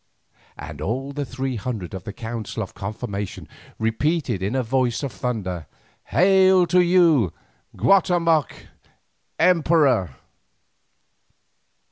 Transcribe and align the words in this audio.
And 0.57 0.81
all 0.81 1.11
the 1.13 1.25
three 1.25 1.57
hundred 1.57 1.93
of 1.93 2.05
the 2.05 2.11
council 2.11 2.63
of 2.63 2.73
confirmation 2.73 3.47
repeated 3.77 4.41
in 4.41 4.55
a 4.55 4.63
voice 4.63 5.03
of 5.03 5.11
thunder, 5.11 5.67
"Hail 6.05 6.65
to 6.65 6.79
you, 6.81 7.31
Guatemoc, 7.75 8.51
Emperor!" 9.37 10.15